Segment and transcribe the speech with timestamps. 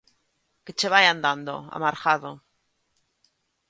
[0.63, 2.31] –Que che vaian dando, amargado.